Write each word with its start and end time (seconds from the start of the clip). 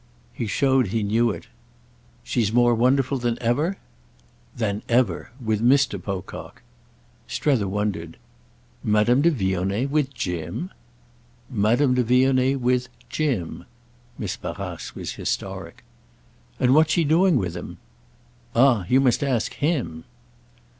He 0.33 0.47
showed 0.47 0.87
he 0.87 1.03
knew 1.03 1.29
it. 1.29 1.45
"She's 2.23 2.51
more 2.51 2.73
wonderful 2.73 3.19
than 3.19 3.37
ever?" 3.39 3.77
"Than 4.57 4.81
ever. 4.89 5.29
With 5.39 5.61
Mr. 5.61 6.01
Pocock." 6.01 6.63
Strether 7.27 7.67
wondered. 7.67 8.17
"Madame 8.83 9.21
de 9.21 9.29
Vionnet—with 9.29 10.11
Jim?" 10.11 10.71
"Madame 11.51 11.93
de 11.93 12.03
Vionnet—with 12.03 12.89
'Jim.'" 13.09 13.65
Miss 14.17 14.37
Barrace 14.37 14.95
was 14.95 15.11
historic. 15.11 15.83
"And 16.59 16.73
what's 16.73 16.93
she 16.93 17.03
doing 17.03 17.35
with 17.37 17.55
him?" 17.55 17.77
"Ah 18.55 18.85
you 18.89 18.99
must 19.01 19.23
ask 19.23 19.53
_him! 19.59 20.05